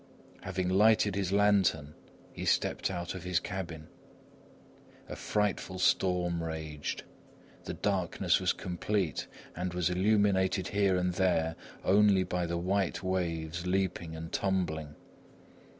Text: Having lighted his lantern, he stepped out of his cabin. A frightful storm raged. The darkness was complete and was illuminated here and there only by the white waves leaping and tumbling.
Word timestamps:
Having 0.41 0.69
lighted 0.69 1.13
his 1.13 1.31
lantern, 1.31 1.93
he 2.33 2.43
stepped 2.43 2.89
out 2.89 3.13
of 3.13 3.23
his 3.23 3.39
cabin. 3.39 3.87
A 5.07 5.15
frightful 5.15 5.77
storm 5.77 6.41
raged. 6.41 7.03
The 7.65 7.75
darkness 7.75 8.39
was 8.39 8.51
complete 8.51 9.27
and 9.55 9.75
was 9.75 9.91
illuminated 9.91 10.69
here 10.69 10.97
and 10.97 11.13
there 11.13 11.55
only 11.85 12.23
by 12.23 12.47
the 12.47 12.57
white 12.57 13.03
waves 13.03 13.67
leaping 13.67 14.15
and 14.15 14.31
tumbling. 14.31 14.95